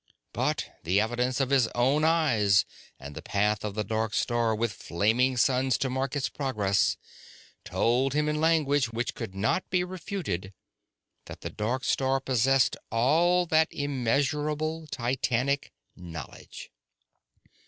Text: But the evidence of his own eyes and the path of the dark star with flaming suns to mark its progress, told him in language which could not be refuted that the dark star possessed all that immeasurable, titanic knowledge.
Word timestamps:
But 0.33 0.65
the 0.81 0.99
evidence 0.99 1.39
of 1.39 1.51
his 1.51 1.67
own 1.75 2.03
eyes 2.03 2.65
and 2.99 3.13
the 3.13 3.21
path 3.21 3.63
of 3.63 3.75
the 3.75 3.83
dark 3.83 4.15
star 4.15 4.55
with 4.55 4.73
flaming 4.73 5.37
suns 5.37 5.77
to 5.77 5.91
mark 5.91 6.15
its 6.15 6.27
progress, 6.27 6.97
told 7.63 8.15
him 8.15 8.27
in 8.27 8.41
language 8.41 8.89
which 8.91 9.13
could 9.13 9.35
not 9.35 9.69
be 9.69 9.83
refuted 9.83 10.53
that 11.25 11.41
the 11.41 11.51
dark 11.51 11.83
star 11.83 12.19
possessed 12.19 12.75
all 12.89 13.45
that 13.45 13.67
immeasurable, 13.69 14.87
titanic 14.87 15.71
knowledge. 15.95 16.71